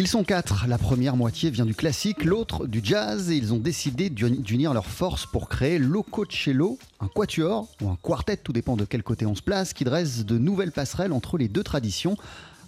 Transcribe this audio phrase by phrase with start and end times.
[0.00, 0.66] Ils sont quatre.
[0.68, 4.72] La première moitié vient du classique, l'autre du jazz, et ils ont décidé d'uni- d'unir
[4.72, 9.26] leurs forces pour créer Lococello, un quatuor ou un quartet, tout dépend de quel côté
[9.26, 12.16] on se place, qui dresse de nouvelles passerelles entre les deux traditions,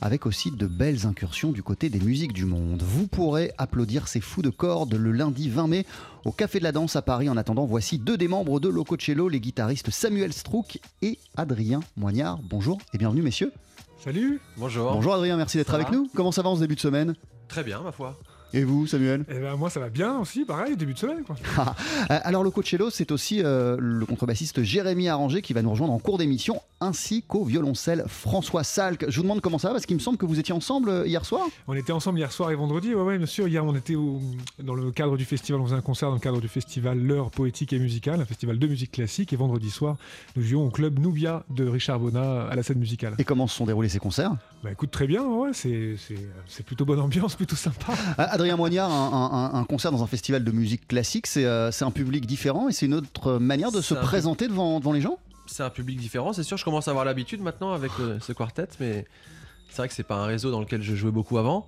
[0.01, 2.83] avec aussi de belles incursions du côté des musiques du monde.
[2.83, 5.87] Vous pourrez applaudir ces fous de cordes le lundi 20 mai
[6.25, 7.29] au Café de la Danse à Paris.
[7.29, 12.41] En attendant, voici deux des membres de Lococello, les guitaristes Samuel Strouk et Adrien Moignard.
[12.43, 13.53] Bonjour et bienvenue messieurs.
[14.03, 14.93] Salut Bonjour.
[14.93, 16.09] Bonjour Adrien, merci d'être avec nous.
[16.15, 17.15] Comment ça va en ce début de semaine?
[17.49, 18.19] Très bien, ma foi.
[18.53, 21.37] Et vous, Samuel Eh ben moi ça va bien aussi, pareil, début de semaine quoi.
[22.11, 25.93] Euh, Alors, le Coachello, c'est aussi euh, le contrebassiste Jérémy Arranger qui va nous rejoindre
[25.93, 29.05] en cours d'émission, ainsi qu'au violoncelle François Salk.
[29.09, 31.07] Je vous demande comment ça va, parce qu'il me semble que vous étiez ensemble euh,
[31.07, 31.47] hier soir.
[31.69, 34.21] On était ensemble hier soir et vendredi, ouais ouais bien sûr, hier on était au-
[34.63, 37.31] dans le cadre du festival, on faisait un concert dans le cadre du festival L'heure
[37.31, 39.97] poétique et musicale, un festival de musique classique, et vendredi soir
[40.37, 43.15] nous jouions au club Nubia de Richard Bonnat à la scène musicale.
[43.19, 44.33] Et comment se sont déroulés ces concerts?
[44.63, 45.97] Bah écoute très bien, ouais, c'est-
[46.67, 47.93] plutôt bonne ambiance, plutôt sympa.
[48.19, 51.71] Euh, Adrien Moignard, un, un- un concert dans un festival de musique classique, c'est euh,
[51.71, 54.93] c'est un public différent et c'est une autre manière de se un présenter devant, devant
[54.93, 55.19] les gens?
[55.47, 56.57] C'est un public différent, c'est sûr.
[56.57, 59.05] Je commence à avoir l'habitude maintenant avec euh, ce quartet, mais
[59.69, 61.67] c'est vrai que c'est pas un réseau dans lequel je jouais beaucoup avant.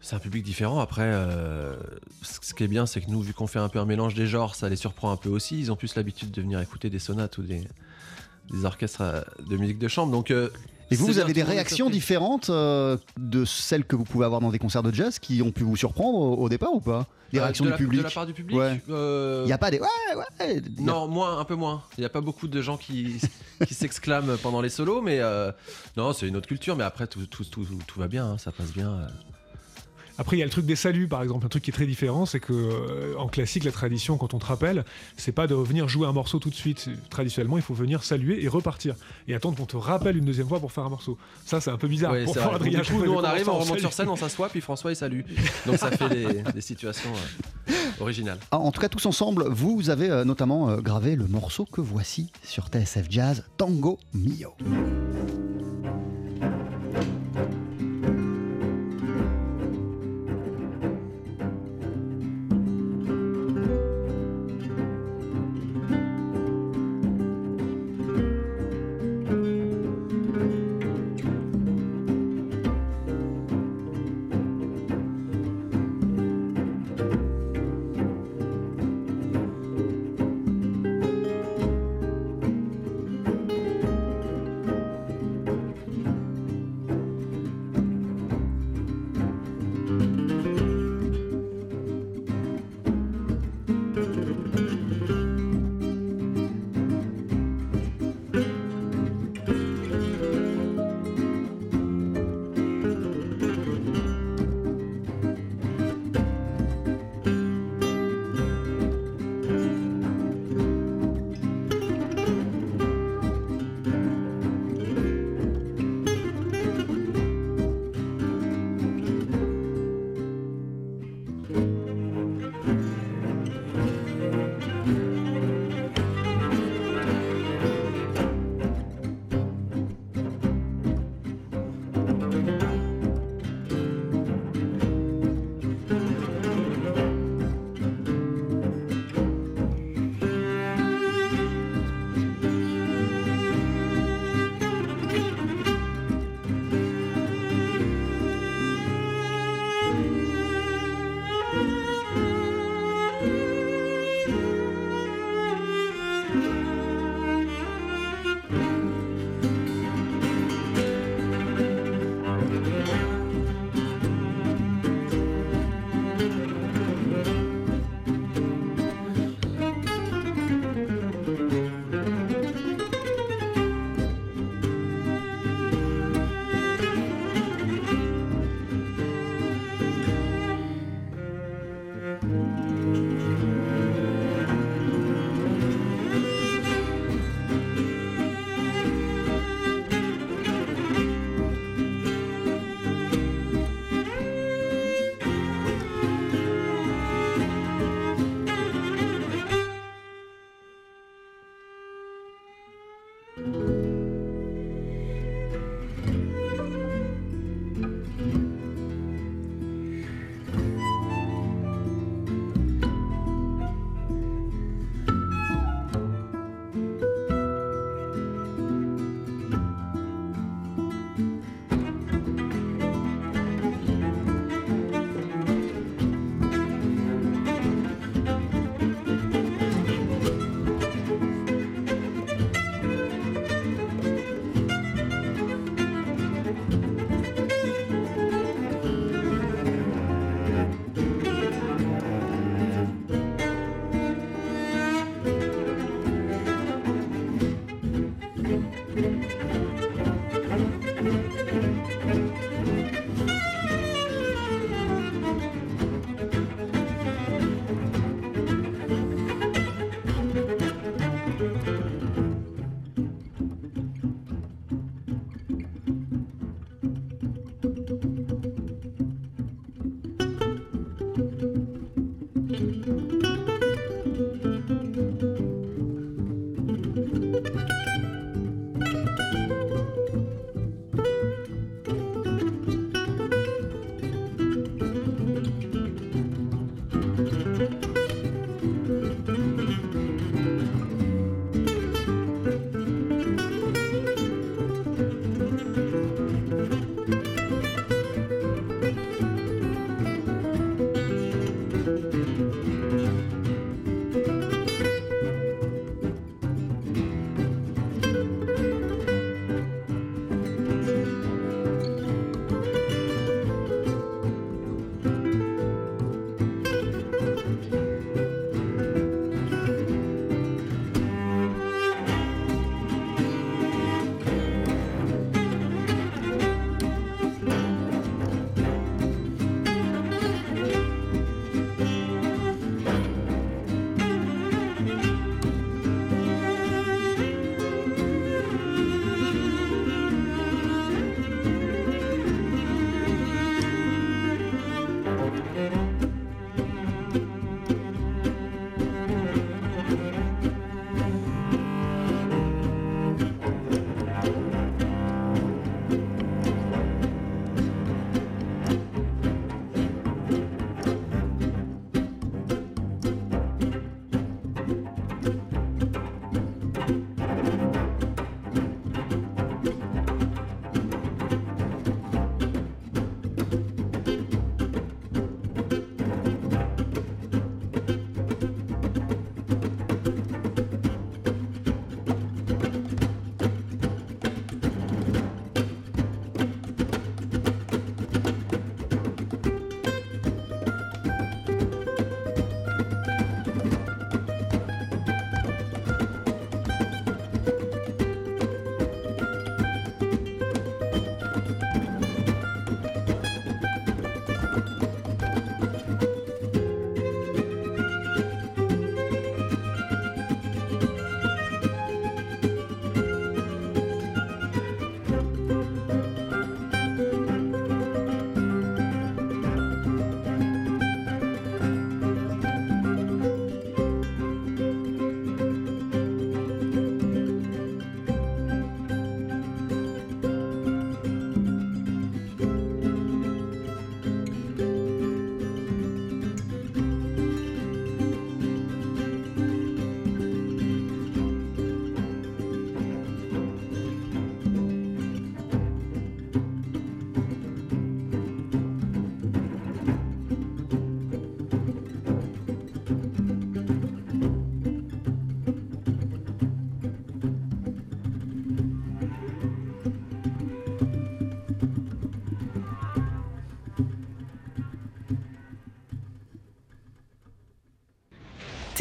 [0.00, 0.78] C'est un public différent.
[0.78, 1.74] Après, euh,
[2.22, 4.26] ce qui est bien, c'est que nous, vu qu'on fait un peu un mélange des
[4.26, 5.58] genres, ça les surprend un peu aussi.
[5.58, 7.66] Ils ont plus l'habitude de venir écouter des sonates ou des,
[8.50, 9.02] des orchestres
[9.48, 10.12] de musique de chambre.
[10.12, 10.50] Donc, euh,
[10.90, 14.50] Et vous, vous avez des réactions différentes euh, de celles que vous pouvez avoir dans
[14.50, 17.06] des concerts de jazz qui ont pu vous surprendre au, au départ ou pas?
[17.32, 18.80] Des Euh, réactions de du la, public De la part du public Ouais.
[18.88, 19.80] euh, Il n'y a pas des.
[19.80, 19.86] Ouais,
[20.40, 20.62] ouais.
[20.80, 21.82] Non, moins, un peu moins.
[21.98, 23.20] Il n'y a pas beaucoup de gens qui,
[23.66, 25.52] qui s'exclament pendant les solos, mais euh,
[25.98, 26.74] non, c'est une autre culture.
[26.74, 29.08] Mais après, tout, tout, tout, tout va bien, hein, ça passe bien.
[30.18, 31.46] Après, il y a le truc des saluts, par exemple.
[31.46, 34.38] Un truc qui est très différent, c'est que euh, en classique, la tradition, quand on
[34.38, 34.84] te rappelle,
[35.16, 36.88] c'est pas de revenir jouer un morceau tout de suite.
[37.08, 38.94] Traditionnellement, il faut venir saluer et repartir
[39.28, 41.16] et attendre qu'on te rappelle une deuxième fois pour faire un morceau.
[41.46, 42.12] Ça, c'est un peu bizarre.
[42.12, 42.36] Ouais, pour.
[42.36, 44.96] Adrien, Du coup, nous, on arrive, on remonte sur scène, on s'assoit, puis François, il
[44.96, 45.20] salue.
[45.66, 47.10] Donc ça fait des, des situations
[47.68, 48.38] euh, originales.
[48.50, 51.80] Ah, En tout cas, tous ensemble, vous avez euh, notamment euh, gravé le morceau que
[51.80, 54.54] voici sur TSF Jazz, Tango Mio.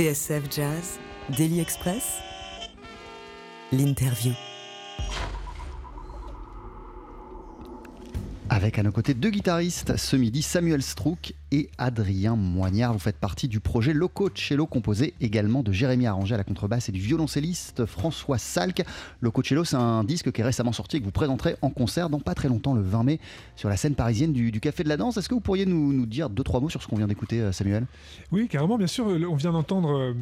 [0.07, 0.99] TSF Jazz,
[1.37, 2.21] Daily Express,
[3.73, 4.46] l'interview.
[8.77, 12.93] À nos côtés deux guitaristes ce midi, Samuel Strouk et Adrien Moignard.
[12.93, 16.87] Vous faites partie du projet Loco Cello, composé également de Jérémy Arranger à la contrebasse
[16.87, 18.85] et du violoncelliste François Salk.
[19.21, 22.11] Loco Cello, c'est un disque qui est récemment sorti et que vous présenterez en concert
[22.11, 23.19] dans pas très longtemps, le 20 mai,
[23.55, 25.17] sur la scène parisienne du, Café de la Danse.
[25.17, 27.41] Est-ce que vous pourriez nous, nous dire deux, trois mots sur ce qu'on vient d'écouter,
[27.41, 27.87] euh, Samuel?
[28.31, 29.07] Oui, carrément, bien sûr.
[29.07, 30.13] On vient d'entendre euh,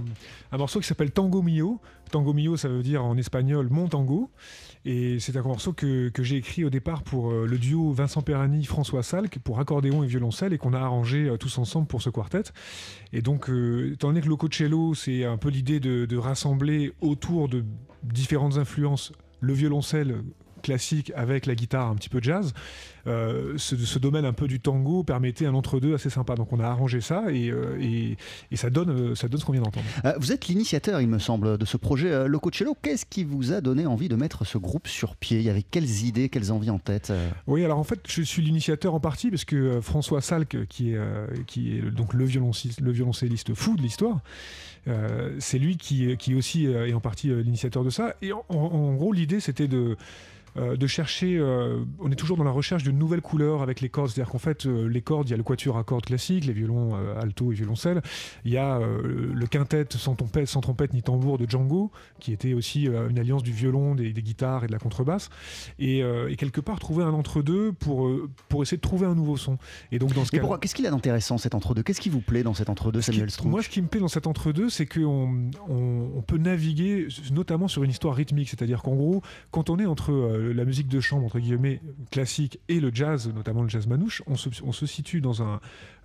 [0.54, 1.82] un morceau qui s'appelle Tango Mio.
[2.10, 4.30] Tango Mio, ça veut dire en espagnol mon tango.
[4.88, 9.02] Et c'est un morceau que, j'ai écrit au départ pour euh, le duo Vincent Perrani-François
[9.02, 12.44] Salk pour accordéon et violoncelle et qu'on a arrangé euh, tous ensemble pour ce quartet.
[13.12, 17.50] Et donc, euh, étant donné que Loco Cello, c'est un peu l'idée de rassembler autour
[17.50, 17.66] de
[18.04, 19.12] différentes influences
[19.42, 20.22] le violoncelle
[20.66, 22.54] classique avec la guitare un petit peu jazz,
[23.08, 26.36] euh, ce, ce domaine un peu du tango permettait un entre-deux assez sympa.
[26.36, 28.18] Donc on a arrangé ça et, euh, et,
[28.52, 29.86] et ça, donne, euh, ça donne ce qu'on vient d'entendre.
[30.06, 32.76] Euh, Vous êtes l'initiateur, il me semble, de ce projet euh, Loco Cello.
[32.82, 35.38] Qu'est-ce qui vous a donné envie de mettre ce groupe sur pied?
[35.38, 37.14] Il y avait quelles idées, quelles envies en tête
[37.46, 41.00] Oui, alors en fait, je suis l'initiateur en partie parce que François Salk, qui est,
[41.46, 44.20] qui est donc le violoncelliste, le violoncelliste fou de l'histoire,
[45.40, 48.16] c'est lui qui, qui aussi est en partie l'initiateur de ça.
[48.22, 49.96] Et en gros, l'idée, c'était de
[50.58, 53.90] euh, de chercher, euh, on est toujours dans la recherche d'une nouvelle couleur avec les
[53.90, 56.46] cordes, c'est-à-dire qu'en fait euh, les cordes, il y a le quatuor à cordes classique,
[56.46, 58.02] les violons alto et violoncelle,
[58.46, 62.54] il y a le quintet sans trompette, sans trompette ni tambour de Django, qui était
[62.54, 65.30] aussi une alliance du violon, des, des guitares et de la contrebasse,
[65.80, 68.10] et, et quelque part trouver un entre-deux pour,
[68.50, 69.58] pour essayer de trouver un nouveau son.
[69.92, 71.84] Et donc dans ce cas pourquoi Qu'est-ce qu'il a d'intéressant cet entre-deux?
[71.84, 73.52] Qu'est-ce qui vous plaît dans cet entre-deux, Samuel Strouk?
[73.52, 77.68] Moi, ce qui me plaît dans cet entre-deux, c'est qu'on on, on peut naviguer notamment
[77.68, 78.50] sur une histoire rythmique.
[78.50, 79.22] C'est-à-dire qu'en gros,
[79.52, 80.12] quand on est entre
[80.54, 84.36] la musique de chambre, entre guillemets, classique, et le jazz, notamment le jazz manouche, on
[84.36, 85.60] se, situe dans, un,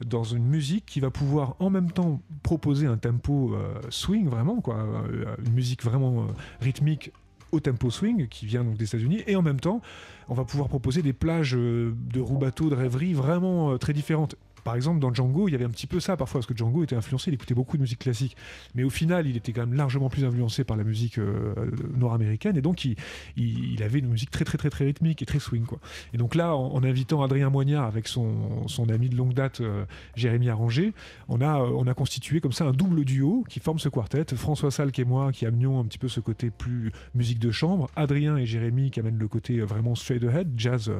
[0.05, 4.63] dans une musique qui va pouvoir en même temps proposer un tempo euh, swing, vraiment,
[4.69, 6.27] euh, une musique vraiment euh,
[6.61, 7.13] rythmique
[7.53, 9.23] au tempo swing qui vient donc des États-Unis.
[9.27, 9.81] Et en même temps
[10.29, 15.00] on va pouvoir proposer des plages de roubateau de rêverie vraiment très différentes par exemple,
[15.00, 17.31] dans Django, il y avait un petit peu ça parfois, parce que Django était influencé,
[17.31, 18.37] il écoutait beaucoup de musique classique.
[18.75, 21.55] Mais au final, il était quand même largement plus influencé par la musique euh,
[21.97, 25.64] nord-américaine, et donc il, avait une musique très très très très rythmique et très swing.
[26.12, 29.85] Et donc là, en, invitant Adrien Moignard avec son, ami de longue date, euh,
[30.17, 30.93] Jérémy Arranger,
[31.29, 34.25] on a, euh, on a constitué comme ça un double duo qui forme ce quartet.
[34.35, 37.90] François Salk et moi qui amenions un petit peu ce côté plus musique de chambre,
[37.97, 40.90] Adrien et Jérémy qui amènent le côté euh, vraiment straight ahead, jazz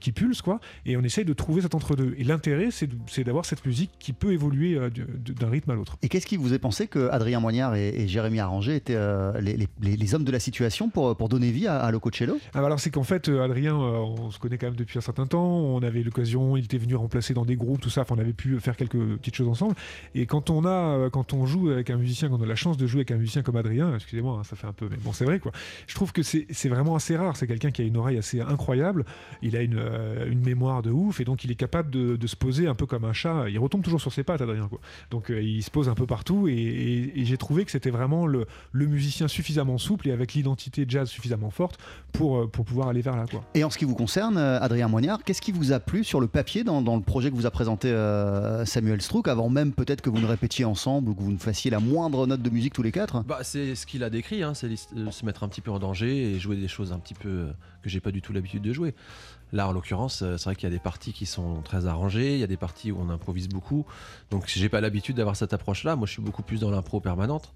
[0.00, 0.42] qui pulse.
[0.86, 2.14] Et on essaye de trouver cet entre-deux.
[2.18, 5.74] Et l'intérêt, c'est de- c'est d'avoir cette musique qui peut évoluer euh, d'un rythme à
[5.74, 5.96] l'autre.
[6.02, 9.38] Et qu'est-ce qui vous a pensé que Adrien Moignard et, et Jérémy Arranger étaient euh,
[9.40, 12.10] les, les- les- les hommes de la situation pour, pour donner vie à, à Loco
[12.10, 12.38] Cello?
[12.54, 15.02] Ah, bah alors c'est qu'en fait, euh, Adrien, on se connaît quand même depuis un
[15.02, 15.44] certain temps.
[15.46, 18.02] On avait l'occasion, il était venu remplacer dans des groupes, tout ça.
[18.02, 19.74] Enfin, on avait pu faire quelques petites choses ensemble.
[20.14, 22.76] Et quand on a, quand on joue avec un musicien, quand on a la chance
[22.76, 25.12] de jouer avec un musicien comme Adrien, excusez-moi, hein, ça fait un peu, mais bon,
[25.12, 25.52] c'est vrai quoi.
[25.86, 27.36] Je trouve que c'est c'est vraiment assez rare.
[27.36, 29.04] C'est quelqu'un qui a une oreille assez incroyable.
[29.42, 29.80] Il a une,
[30.30, 32.86] une mémoire de ouf et donc il est capable de, de se poser un peu
[32.86, 33.48] comme un chat.
[33.48, 34.68] Il retombe toujours sur ses pattes, Adrien.
[34.68, 34.80] Quoi.
[35.10, 37.90] Donc euh, il se pose un peu partout et, et- et j'ai trouvé que c'était
[37.90, 41.78] vraiment le, le musicien suffisamment souple et avec l'identité jazz suffisamment forte
[42.12, 43.24] pour, euh, pour pouvoir aller vers là.
[43.30, 43.42] Quoi.
[43.54, 46.20] Et en ce qui vous concerne, euh, Adrien Moignard, qu'est-ce qui vous a plu sur
[46.20, 49.72] le papier dans, dans le projet que vous a présenté euh, Samuel Strouk, avant même
[49.72, 52.50] peut-être que vous ne répétiez ensemble ou que vous ne fassiez la moindre note de
[52.50, 53.22] musique tous les quatre?
[53.24, 55.78] Bah, c'est ce qu'il a décrit, hein, c'est euh, se mettre un petit peu en
[55.78, 58.62] danger et jouer des choses un petit peu euh, que j'ai pas du tout l'habitude
[58.62, 58.94] de jouer.
[59.52, 62.34] Là, en l'occurrence, euh, c'est vrai qu'il y a des parties qui sont très arrangées,
[62.34, 63.84] il y a des parties où on improvise beaucoup.
[64.30, 65.96] Donc, j'ai pas l'habitude d'avoir cette approche-là.
[65.96, 67.52] Moi, je suis beaucoup plus dans l'impro permanente.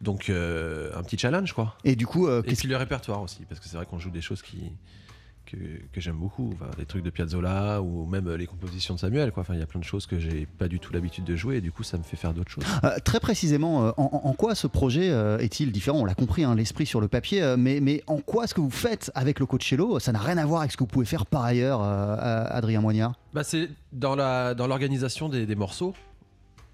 [0.00, 1.76] Donc, euh, un petit challenge, quoi.
[1.84, 4.10] Et du coup, euh, Et puis le répertoire aussi, parce que c'est vrai qu'on joue
[4.10, 4.70] des choses qui,
[5.50, 5.56] que,
[5.92, 9.32] que j'aime beaucoup, enfin, des trucs de Piazzolla ou même euh, les compositions de Samuel.
[9.32, 9.40] Quoi.
[9.40, 11.56] Enfin, il y a plein de choses que j'ai pas du tout l'habitude de jouer
[11.56, 12.64] et du coup ça me fait faire d'autres choses.
[12.84, 15.98] Euh, très précisément, euh, en, en quoi ce projet euh, est-il différent?
[16.00, 18.70] On l'a compris, hein, l'esprit sur le papier, mais, mais en quoi ce que vous
[18.70, 21.24] faites avec le Coachello, ça n'a rien à voir avec ce que vous pouvez faire
[21.26, 25.94] par ailleurs, euh, Adrien Moignard Bah, c'est dans la dans l'organisation des, des morceaux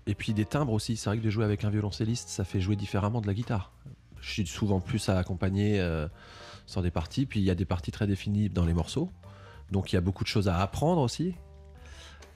[0.07, 0.97] et puis des timbres aussi.
[0.97, 3.73] C'est vrai que de jouer avec un violoncelliste, ça fait jouer différemment de la guitare.
[4.21, 6.09] Je suis souvent plus à accompagner euh,
[6.67, 9.11] sur des parties, puis il y a des parties très définies dans les morceaux,
[9.71, 11.35] donc il y a beaucoup de choses à apprendre aussi.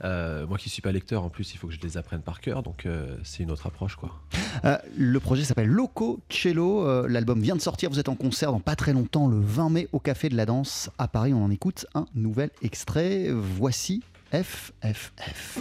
[0.03, 2.39] Euh, moi qui suis pas lecteur, en plus, il faut que je les apprenne par
[2.39, 4.11] cœur, donc euh, c'est une autre approche, quoi.
[4.65, 7.07] Euh, le projet s'appelle Loco Cello.
[7.07, 7.89] L'album vient de sortir.
[7.89, 10.45] Vous êtes en concert dans pas très longtemps, le 20 mai, au Café de la
[10.45, 11.33] Danse à Paris.
[11.33, 13.29] On en écoute un nouvel extrait.
[13.31, 15.59] Voici FFF.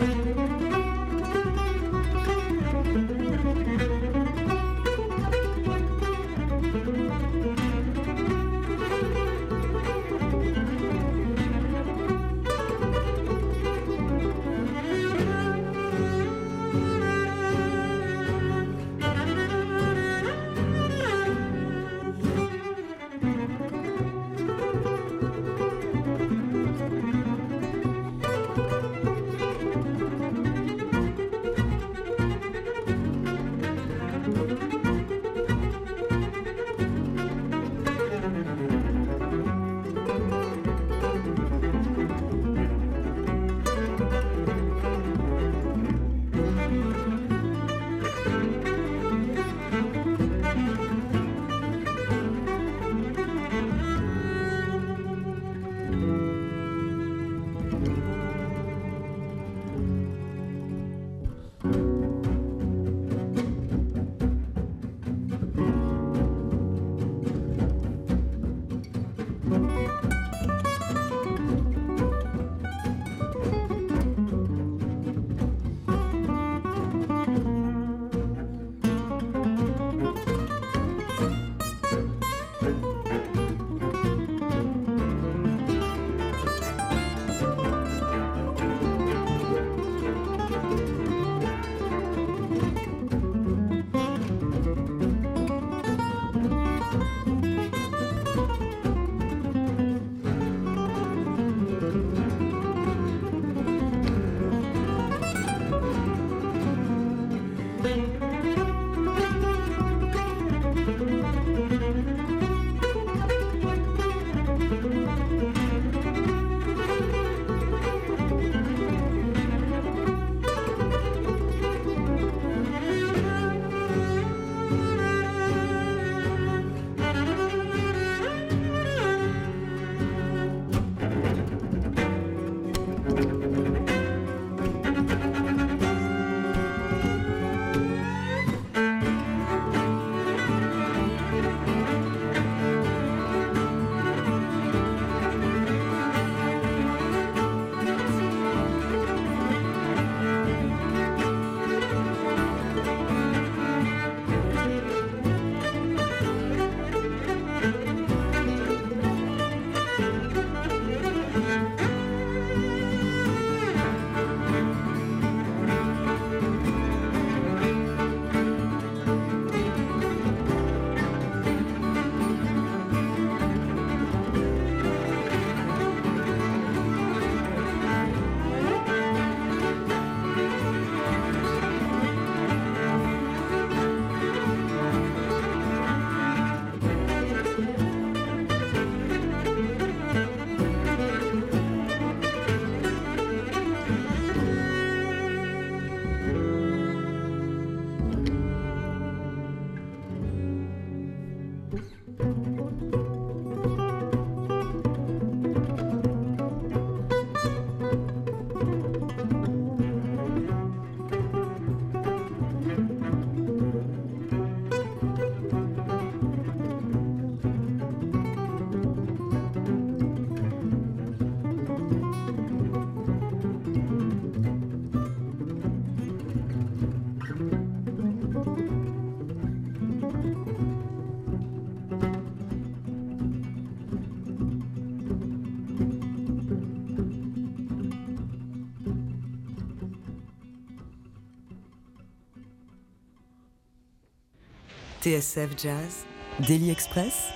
[245.09, 246.05] TSF Jazz,
[246.47, 247.33] Daily Express,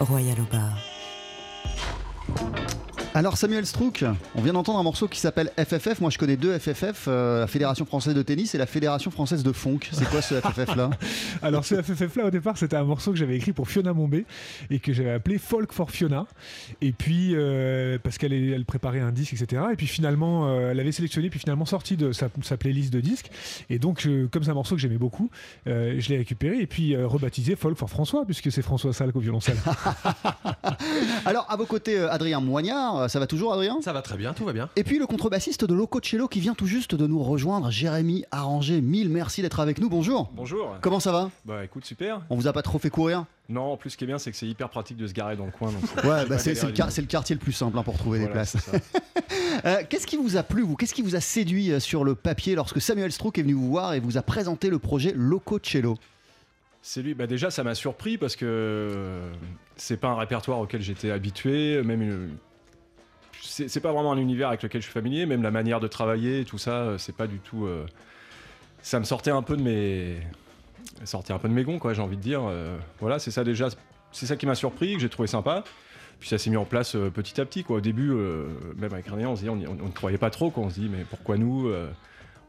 [0.00, 0.93] Royal au bar.
[3.16, 6.00] Alors Samuel Strouk, on vient d'entendre un morceau qui s'appelle FFF.
[6.00, 9.44] Moi je connais deux FFF, euh, la Fédération Française de Tennis et la Fédération Française
[9.44, 9.78] de Funk.
[9.92, 10.90] C'est quoi ce FFF là?
[11.42, 14.26] Alors ce FFF là au départ c'était un morceau que j'avais écrit pour Fiona Mombé
[14.68, 16.26] et que j'avais appelé Folk for Fiona
[16.80, 20.80] et puis euh, parce qu'elle elle préparait un disque etc et puis finalement euh, elle
[20.80, 23.30] avait sélectionné puis finalement sorti de sa, sa playlist de disques
[23.70, 25.30] et donc comme c'est un morceau que j'aimais beaucoup
[25.68, 29.20] euh, je l'ai récupéré et puis rebaptisé Folk for François puisque c'est François Salk au
[29.20, 29.58] violoncelle.
[31.26, 33.78] Alors à vos côtés Adrien Moignard, ça va toujours Adrien?
[33.82, 34.68] Ça va très bien, tout va bien.
[34.76, 38.24] Et puis le contrebassiste de Loco Cello qui vient tout juste de nous rejoindre, Jérémy
[38.30, 38.80] Arranger.
[38.80, 39.88] Mille merci d'être avec nous.
[39.88, 40.30] Bonjour.
[40.34, 40.76] Bonjour.
[40.80, 41.30] Comment ça va?
[41.44, 42.20] Bah écoute, super.
[42.30, 43.24] On vous a pas trop fait courir?
[43.48, 45.36] Non, en plus, ce qui est bien, c'est que c'est hyper pratique de se garer
[45.36, 45.70] dans le coin.
[45.70, 48.56] donc Ouais, bah, c'est le, quartier le plus simple hein, pour trouver des places.
[49.64, 50.74] Euh, Qu'est-ce qui vous a plu, vous?
[50.76, 53.68] Qu'est-ce qui vous a séduit euh, sur le papier lorsque Samuel Strouk est venu vous
[53.68, 55.96] voir et vous a présenté le projet Loco Cello?
[56.82, 57.14] C'est lui.
[57.14, 59.32] Bah déjà, ça m'a surpris parce que euh,
[59.76, 61.80] c'est pas un répertoire auquel j'étais habitué.
[61.82, 62.36] Même une-
[63.44, 65.26] c'est pas vraiment un univers avec lequel je suis familier.
[65.26, 67.66] Même la manière de travailler, tout ça, euh, c'est pas du tout.
[67.66, 67.84] euh,
[68.82, 70.16] Ça me sortait un peu de mes,
[71.04, 71.94] sortait un peu de mes gonds, quoi.
[71.94, 72.42] J'ai envie de dire.
[72.44, 73.68] Euh, voilà, c'est ça déjà.
[74.12, 75.64] C'est ça qui m'a surpris, que j'ai trouvé sympa.
[76.20, 77.64] Puis ça s'est mis en place petit à petit.
[77.68, 78.12] Au début,
[78.76, 80.50] même avec René, on se dit, on ne croyait pas trop.
[80.50, 80.62] Quoi.
[80.64, 81.70] On se dit, mais pourquoi nous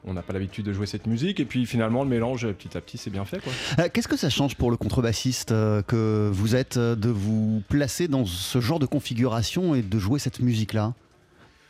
[0.07, 1.39] On n'a pas l'habitude de jouer cette musique.
[1.39, 3.39] Et puis finalement, le mélange, petit à petit, c'est bien fait.
[3.43, 3.51] Quoi.
[3.79, 7.63] Euh, Qu'est-ce que ça change pour le contrebassiste euh, que vous êtes euh, de vous
[7.69, 10.93] placer dans ce genre de configuration et de jouer cette musique-là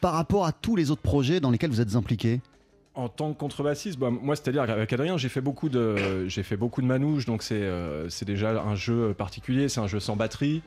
[0.01, 2.41] par rapport à tous les autres projets dans lesquels vous êtes impliqué?
[2.93, 6.55] En tant que contrebassiste, bah, moi, c'est-à-dire qu'avec Adrien, j'ai fait beaucoup de, j'ai fait
[6.57, 10.15] beaucoup de manouches, donc c'est, euh, c'est déjà un jeu particulier, c'est un jeu sans
[10.15, 10.61] batterie.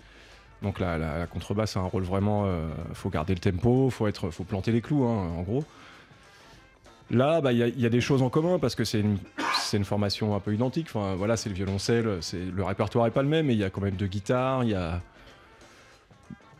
[0.62, 4.06] Donc la, la- la contrebasse a un rôle vraiment, euh, faut garder le tempo, faut
[4.08, 5.64] être, faut planter les clous, hein, en gros.
[7.10, 9.00] Là, bah, il y, a- il y a des choses en commun parce que c'est
[9.00, 9.18] une,
[9.84, 10.88] formation un peu identique.
[10.88, 13.70] Enfin, voilà, c'est le violoncelle, le répertoire est pas le même, mais il y a
[13.70, 15.00] quand même deux guitares, il y a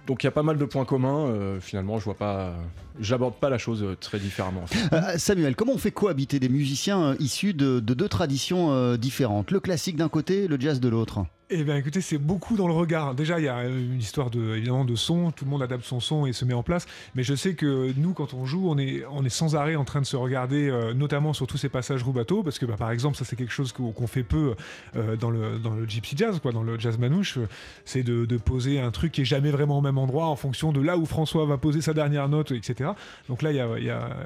[0.07, 1.27] donc il y a pas mal de points communs.
[1.27, 2.55] euh, finalement, je vois pas,
[2.99, 4.65] j'aborde pas la chose euh, très différemment.
[4.95, 9.51] Euh, Samuel, comment on fait cohabiter des musiciens issus de, de deux traditions différentes?
[9.51, 12.75] Le classique d'un côté, le jazz de l'autre Eh bien, écoutez, c'est beaucoup dans le
[12.75, 13.15] regard.
[13.15, 15.31] Déjà, il y a une histoire de, évidemment de son.
[15.31, 16.87] Tout le monde adapte son son et se met en place.
[17.15, 20.07] Mais je sais que nous, quand on joue, on est, sans arrêt en train de
[20.07, 23.25] se regarder, euh, notamment sur tous ces passages roubateau, parce que, bah, par exemple, ça
[23.25, 24.57] c'est quelque chose qu'on fait peu
[24.95, 27.39] euh, dans le dans le gypsy jazz, quoi, dans le jazz manouche.
[27.39, 27.47] euh,
[27.87, 30.83] C'est de, poser un truc qui est jamais vraiment au même endroit en fonction de
[30.83, 32.91] là où François va poser sa dernière note, etc.
[33.31, 33.67] Donc là, il y a,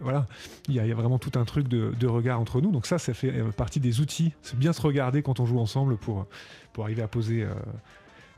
[0.03, 0.27] voilà,
[0.69, 2.73] il y, a, vraiment tout un truc de, regard entre nous.
[2.73, 4.33] Donc ça, ça fait euh, partie des outils.
[4.43, 6.27] C'est bien se regarder quand on joue ensemble pour
[6.73, 7.49] pour arriver à poser euh,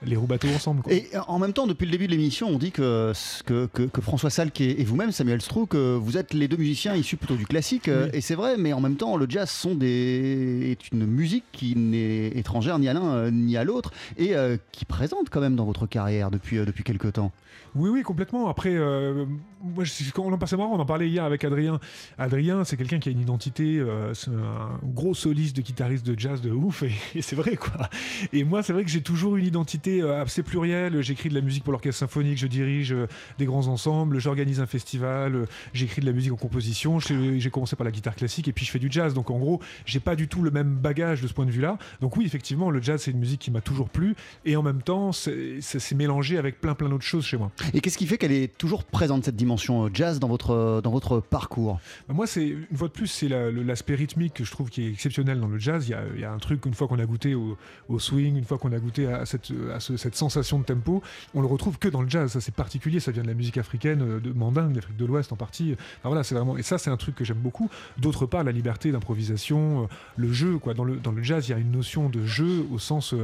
[0.04, 0.82] les roues bateaux ensemble.
[0.82, 0.92] quoi.
[0.92, 3.12] Et euh, en même temps, depuis le début de l'émission, on dit que,
[3.46, 6.56] que, que- que François Salk et, et vous-même, Samuel Strouk, euh, vous êtes les deux
[6.58, 7.84] musiciens issus plutôt du classique.
[7.88, 8.10] Oui.
[8.12, 11.74] Et c'est vrai, mais en même temps, le jazz sont des, est une musique qui
[11.76, 15.64] n'est étrangère ni à l'un ni à l'autre et euh, qui présente quand même dans
[15.64, 17.32] votre carrière depuis, euh, depuis quelques temps.
[17.74, 18.48] Oui, oui, complètement.
[18.48, 19.26] Après, euh,
[19.64, 19.84] moi,
[20.18, 21.80] on en passait marrant, on en parlait hier avec Adrien.
[22.18, 26.42] Adrien, c'est quelqu'un qui a une identité, euh, un gros soliste de guitariste de jazz
[26.42, 26.82] de ouf,
[27.14, 27.88] et, c'est vrai, quoi.
[28.32, 31.00] Et moi, c'est vrai que j'ai toujours une identité euh, assez plurielle.
[31.00, 33.06] J'écris de la musique pour l'orchestre symphonique, je dirige euh,
[33.38, 36.98] des grands ensembles, j'organise un festival, j'écris de la musique en composition.
[37.00, 39.14] J'ai commencé par la guitare classique et puis je fais du jazz.
[39.14, 41.78] Donc, en gros, j'ai pas du tout le même bagage de ce point de vue-là.
[42.00, 44.82] Donc, oui, effectivement, le jazz, c'est une musique qui m'a toujours plu, et en même
[44.82, 47.50] temps, c'est mélangé avec plein, plein d'autres choses chez moi.
[47.72, 50.80] Et qu'est-ce qui fait qu'elle est toujours présente, cette dimension euh, jazz, dans votre, euh,
[50.80, 51.78] dans votre parcours?
[52.08, 54.90] Bah, Moi, c'est une fois de plus, c'est l'aspect rythmique que je trouve qui est
[54.90, 55.88] exceptionnel dans le jazz.
[55.88, 57.56] Il y a, un truc, une fois qu'on a goûté au,
[57.98, 61.02] swing, une fois qu'on a goûté à, cette, sensation de tempo,
[61.34, 62.32] on le retrouve que dans le jazz.
[62.32, 63.00] Ça, c'est particulier.
[63.00, 65.76] Ça vient de la musique africaine, euh, de mandingue, d'Afrique de l'Ouest en partie.
[66.02, 66.56] Voilà, vraiment.
[66.56, 67.70] Et ça, c'est un truc que j'aime beaucoup.
[67.98, 70.58] D'autre part, la liberté d'improvisation, le jeu.
[70.58, 70.74] Quoi.
[70.74, 73.14] Dans, le, dans le jazz, il y a une notion de jeu au sens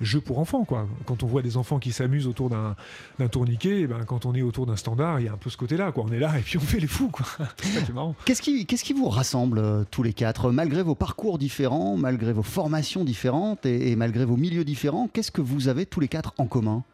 [0.00, 0.64] jeu pour enfants.
[0.64, 0.86] Quoi.
[1.06, 2.76] Quand on voit des enfants qui s'amusent autour d'un
[3.18, 5.48] d'un tourniquet, eh ben, quand on est autour d'un standard, il y a un peu
[5.48, 5.92] ce côté-là.
[5.92, 6.04] Quoi.
[6.06, 7.08] On est là et puis on fait les fous.
[7.08, 7.26] Quoi.
[7.62, 8.14] C'est marrant.
[8.24, 10.50] Qu'est-ce qui, qu'est-ce qui vous rassemble euh, tous les quatre?
[10.50, 15.30] Malgré vos parcours différents, malgré vos formations différentes et, et malgré vos milieux différents, qu'est-ce
[15.30, 16.84] que vous avez tous les quatre en commun?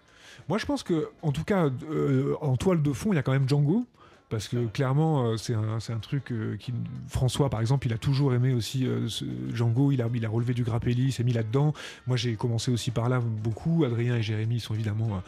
[0.48, 3.22] Moi, je pense que, en tout cas, euh, en toile de fond, il y a
[3.22, 3.86] quand même Django.
[4.30, 6.72] Parce que clairement, euh, c'est un, un truc euh, qui.
[7.08, 9.92] François, par exemple, il a toujours aimé aussi euh, ce- Django.
[9.92, 11.72] Il a, il a relevé du grappelli, il s'est mis là-dedans.
[12.06, 13.84] Moi, j'ai commencé aussi par là beaucoup.
[13.84, 15.22] Adrien et Jérémy sont évidemment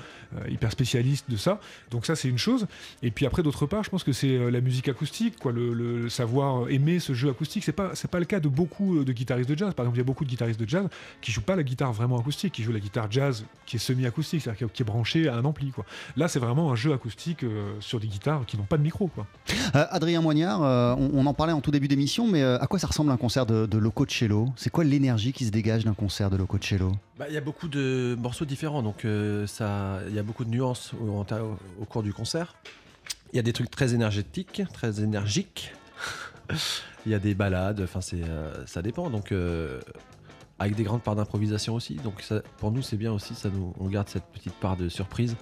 [0.48, 1.60] hyper spécialistes de ça.
[1.90, 2.66] Donc, ça, c'est une chose.
[3.02, 6.68] Et puis après, d'autre part, je pense que c'est la musique acoustique, quoi, le, savoir
[6.70, 7.64] aimer ce jeu acoustique.
[7.64, 9.72] C'est pas, c'est pas le cas de beaucoup de guitaristes de jazz.
[9.74, 10.88] Par exemple, il y a beaucoup de guitaristes de jazz
[11.20, 14.40] qui jouent pas la guitare vraiment acoustique, qui jouent la guitare jazz qui est semi-acoustique,
[14.42, 15.70] c'est-à-dire qui est- qui est branchée à un ampli.
[15.70, 15.84] Quoi.
[16.16, 19.08] Là, c'est vraiment un jeu acoustique euh, sur des guitares qui n'ont pas de micro.
[19.08, 19.26] Quoi.
[19.74, 22.66] Euh, Adrien Moignard, euh, on, on en parlait en tout début d'émission, mais euh, à
[22.66, 24.48] quoi ça ressemble un concert de, de Loco Cello?
[24.56, 26.92] C'est quoi l'énergie qui se dégage d'un concert de Loco Cello?
[27.18, 30.44] Bah, Il y a beaucoup de morceaux différents, donc euh, ça, il y a beaucoup
[30.44, 32.54] de nuances au, cours du concert.
[33.32, 35.72] Il y a des trucs très énergétiques, très énergiques.
[37.06, 39.10] Il y a des balades, enfin c'est, euh, ça dépend.
[39.10, 39.80] Donc euh,
[40.58, 41.94] avec des grandes parts d'improvisation aussi.
[41.94, 44.88] Donc ça, pour nous c'est bien aussi, ça nous, on garde cette petite part de
[44.88, 45.36] surprise.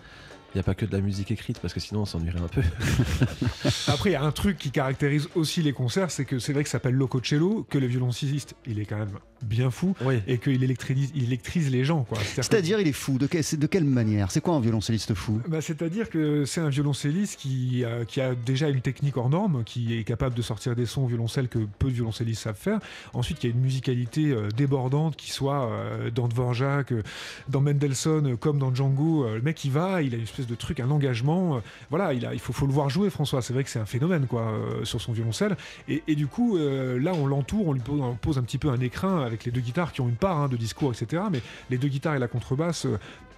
[0.54, 2.46] Il n'y a pas que de la musique écrite parce que sinon on s'ennuierait un
[2.48, 2.62] peu.
[3.88, 6.62] Après, il y a un truc qui caractérise aussi les concerts, c'est que c'est vrai
[6.62, 9.10] que ça s'appelle Lococello, que le violoncelliste, il est quand même
[9.42, 10.20] bien fou, Oui.
[10.26, 12.04] et qu'il électrise, il électrise les gens.
[12.04, 12.18] quoi.
[12.22, 13.18] C'est-à-dire que- il est fou.
[13.18, 14.30] De, que- de quelle manière?
[14.30, 15.40] C'est quoi un violoncelliste fou?
[15.48, 19.62] Bah, C'est-à-dire que c'est un violoncelliste qui, euh, qui a déjà une technique hors norme,
[19.64, 22.78] qui est capable de sortir des sons au violoncelle que peu de violoncellistes savent faire.
[23.12, 27.02] Ensuite, qui a une musicalité euh, débordante, qui soit euh, dans Dvorak, euh,
[27.48, 29.24] dans Mendelssohn, euh, comme dans Django.
[29.26, 31.57] Euh, le mec, il va, il a une espèce de truc, un engagement.
[31.57, 33.42] euh, voilà, il, a, il faut, le voir jouer, François.
[33.42, 35.57] C'est vrai que c'est un phénomène quoi, euh, sur son violoncelle.
[35.88, 37.80] Et, et du coup, euh, là, on l'entoure, on lui
[38.20, 40.48] pose, un petit peu un écrin avec les deux guitares qui ont une part hein,
[40.48, 41.22] de discours, etc.
[41.30, 42.87] Mais les deux guitares et la contrebasse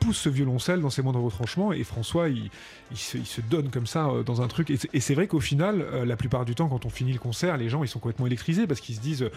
[0.01, 1.73] poussent ce violoncelle dans ses moindres retranchements.
[1.73, 2.51] Et François, il,
[2.95, 4.71] se, il se donne comme ça dans un truc.
[4.71, 7.69] Et c'est- vrai qu'au final, la plupart du temps, quand on finit le concert, les
[7.69, 9.31] gens ils sont complètement électrisés parce qu'ils se disent.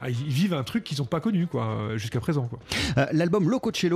[0.00, 2.58] Ah, ils vivent un truc qu'ils n'ont pas connu quoi euh, jusqu'à présent quoi.
[2.98, 3.50] Euh, L'album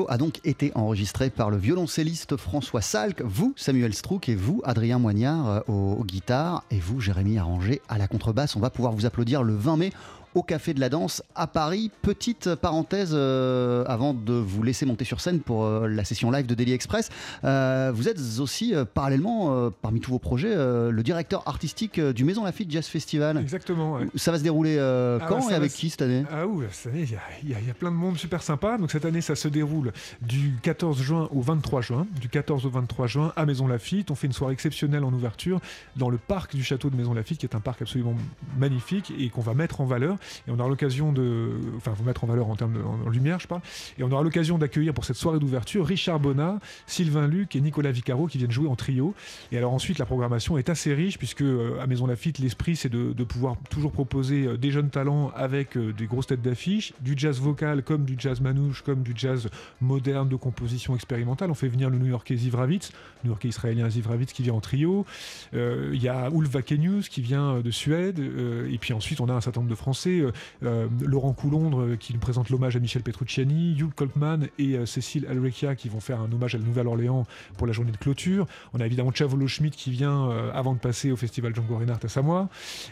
[0.09, 4.99] a donc été enregistré par le violoncelliste François Salk, vous Samuel Strouk et vous Adrien
[4.99, 8.57] Moignard euh, aux, aux guitares et vous Jérémy Arranger à la contrebasse.
[8.57, 9.93] On va pouvoir vous applaudir le 20 mai
[10.35, 11.91] au Café de la Danse à Paris.
[12.03, 16.47] Petite parenthèse euh, avant de vous laisser monter sur scène pour euh, la session live
[16.47, 17.11] de Daily Express.
[17.45, 22.71] Euh, vous êtes aussi parallèlement, parmi tous vos projets, le directeur artistique du Maison Lafitte
[22.71, 23.39] Jazz Festival.
[23.39, 23.95] Exactement.
[23.95, 24.07] ouais.
[24.15, 26.25] Ça va se dérouler Ah, quand et avec qui cette année?
[26.31, 27.07] Ah oui, cette année,
[27.43, 28.79] il y y a plein de monde super sympa.
[28.79, 32.07] Donc cette année, ça se déroule du 14 juin au 23 juin.
[32.21, 34.11] Du 14 au 23 juin à Maison Lafitte.
[34.11, 35.61] On fait une soirée exceptionnelle en ouverture
[35.97, 38.15] dans le parc du château de Maison Lafitte, qui est un parc absolument
[38.59, 40.17] magnifique et qu'on va mettre en valeur.
[40.47, 41.51] Et on aura l'occasion de...
[41.77, 43.63] Enfin, faut mettre en valeur en termes de lumière, je parle.
[43.99, 47.93] Et on aura l'occasion d'accueillir pour cette soirée d'ouverture Richard Bonnat, Sylvain Luc et Nicolas
[47.93, 49.15] Vicaro qui viennent jouer en trio.
[49.53, 52.89] Et alors ensuite, la programmation est assez riche puisque euh, à Maison Lafitte, l'esprit c'est
[52.89, 57.15] de, pouvoir toujours proposer euh, des jeunes talents avec euh, des grosses têtes d'affiche, du
[57.17, 59.49] jazz vocal comme du jazz manouche, comme du jazz
[59.81, 61.51] moderne de composition expérimentale.
[61.51, 62.93] On fait venir le New-Yorkais Ziv Ravitz,
[63.25, 65.05] New-Yorkais israélien Ziv Ravitz qui vient en trio.
[65.53, 68.19] Il y a Ulf Vakenius qui vient de Suède.
[68.19, 70.10] et puis ensuite, on a un certain nombre de Français.
[70.19, 70.33] Euh,
[70.65, 75.27] euh, Laurent Coulondre euh, qui nous présente l'hommage à Michel Petrucciani, Hugh Coltman et Cécile
[75.29, 78.47] Alrecchia qui vont faire un hommage à la Nouvelle-Orléans pour la journée de clôture.
[78.75, 82.09] On a évidemment Chavolo Schmidt qui vient avant de passer au festival Django Reinhardt à
[82.09, 82.49] Samoa.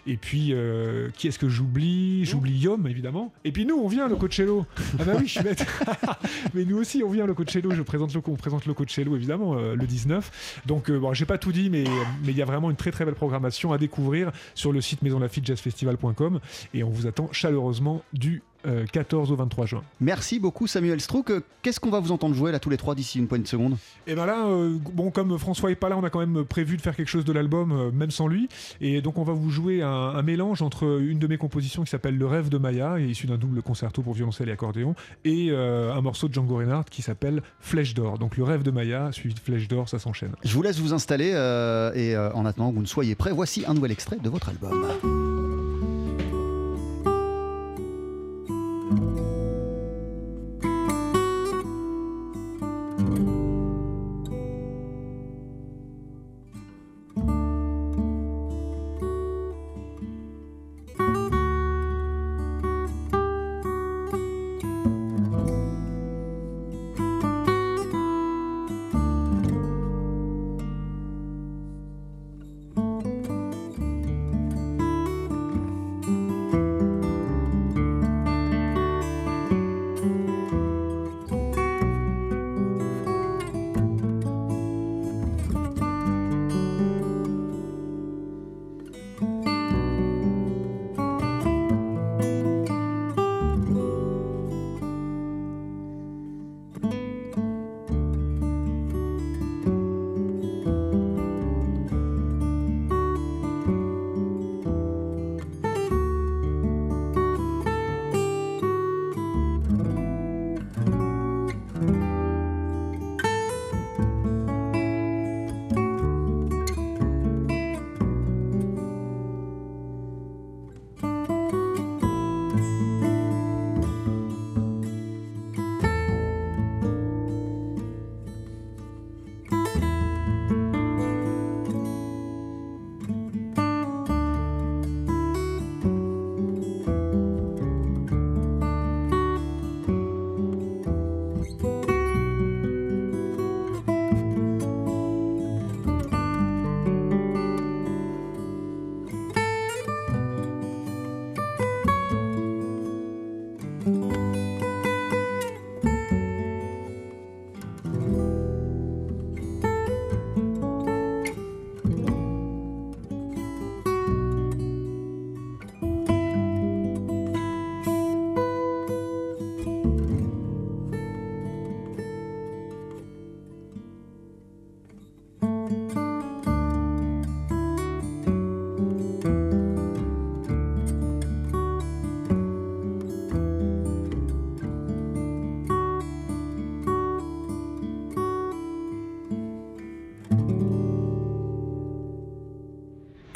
[0.07, 0.55] Et puis,
[1.15, 2.25] qui est-ce que j'oublie?
[2.25, 3.33] J'oublie Yom, évidemment.
[3.45, 4.67] Et puis nous, on vient, le Coachello.
[4.99, 5.67] Ah bah oui, je suis bête.
[6.55, 7.73] Mais nous aussi, on vient, le Coachello.
[7.73, 10.63] Je présente le, on présente le Coachello, évidemment, le 19.
[10.67, 11.85] Donc, bon, j'ai pas tout dit, mais
[12.25, 16.41] il y a vraiment une très très belle programmation à découvrir sur le site maisonlafitte-jazzfestival.com.
[16.75, 19.83] Et on vous attend chaleureusement du euh, 14 au 23 juin.
[20.01, 21.31] Merci beaucoup Samuel Strouk.
[21.31, 23.49] Euh, Qu'est-ce qu'on va vous entendre jouer là tous les trois d'ici une poignée de
[23.49, 23.77] secondes?
[24.07, 26.77] Et ben là, euh, bon, comme François est pas là, on a quand même prévu
[26.77, 28.49] de faire quelque chose de l'album, euh, même sans lui.
[28.81, 31.91] Et donc, on va vous jouer un, un mélange entre une de mes compositions qui
[31.91, 34.95] s'appelle Le rêve de Maya, issu d'un double concerto pour violoncelle et accordéon,
[35.25, 38.19] et euh, un morceau de Django Reinhardt qui s'appelle Flèche d'or.
[38.19, 40.33] Donc, Le rêve de Maya, suivi de Flèche d'or, ça s'enchaîne.
[40.43, 43.33] Je vous laisse vous installer euh, et euh, en attendant que vous ne soyez prêts,
[43.33, 45.48] voici un nouvel extrait de votre album.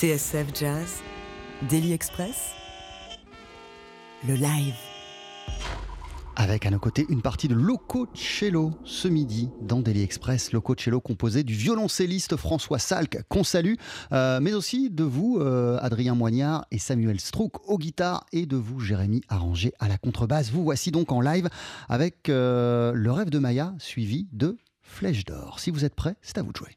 [0.02, 0.96] TSF Jazz,
[1.70, 2.50] Daily Express,
[4.26, 4.74] le live.
[6.34, 10.50] Avec à nos côtés une partie de Loco Cello ce midi dans Daily Express.
[10.50, 13.74] Loco Cello composé du violoncelliste François Salk, qu'on salue,
[14.10, 18.56] euh, mais aussi de vous, euh, Adrien Moignard et Samuel Strouk aux guitares, et de
[18.56, 20.50] vous, Jérémy Arrangé à la contrebasse.
[20.50, 21.48] Vous voici donc en live
[21.88, 25.60] avec euh, Le rêve de Maya, suivi de Flèche d'or.
[25.60, 26.76] Si vous êtes prêts, c'est à vous de jouer.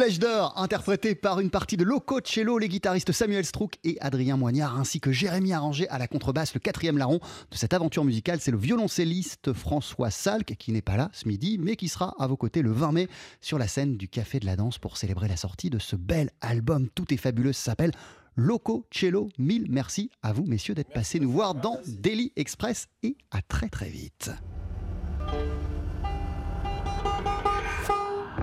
[0.00, 4.38] Flèche d'or, interprété par une partie de Loco Cello, les guitaristes Samuel Strouk et Adrien
[4.38, 7.18] Moignard, ainsi que Jérémy Arranger à la contrebasse, le quatrième larron
[7.50, 8.40] de cette aventure musicale.
[8.40, 12.26] C'est le violoncelliste François Salk, qui n'est pas là ce midi, mais qui sera à
[12.26, 13.08] vos côtés le 20 mai
[13.42, 16.30] sur la scène du Café de la Danse pour célébrer la sortie de ce bel
[16.40, 16.88] album.
[16.94, 17.92] Tout est fabuleux, ça s'appelle
[18.36, 19.28] Loco Cello.
[19.36, 23.68] Mille merci à vous, messieurs, d'être passés nous voir dans Daily Express et à très
[23.68, 24.30] très vite.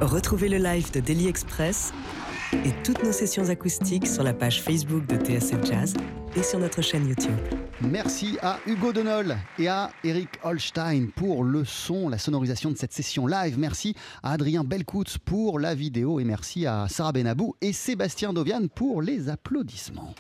[0.02, 1.92] Retrouvez le live de Daily Express
[2.54, 5.96] et toutes nos sessions acoustiques sur la page Facebook de TSF Jazz
[6.36, 7.36] et sur notre chaîne YouTube.
[7.82, 12.94] Merci à Hugo Denol et à Eric Holstein pour le son, la sonorisation de cette
[12.94, 13.58] session live.
[13.58, 18.68] Merci à Adrien Belcoutz pour la vidéo et merci à Sarah Benabou et Sébastien Dovian
[18.68, 20.14] pour les applaudissements.